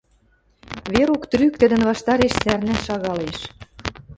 [0.93, 3.39] Верук трӱк тӹдӹн ваштареш сӓрнӓл шагалеш.